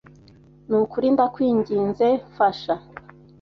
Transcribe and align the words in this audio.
Ni 0.69 0.75
ukuri 0.83 1.07
ndakwinginze 1.15 2.07
mfasha 2.29 2.73